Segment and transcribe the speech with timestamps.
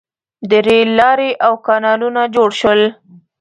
[0.49, 2.81] •د رېل لارې او کانالونه جوړ شول.